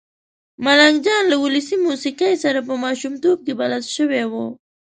ملنګ 0.63 0.97
جان 1.05 1.23
له 1.31 1.35
ولسي 1.43 1.75
موسېقۍ 1.87 2.33
سره 2.43 2.59
په 2.67 2.73
ماشومتوب 2.83 3.37
کې 3.45 3.53
بلد 3.59 3.83
شوی 3.95 4.23
و. 4.31 4.33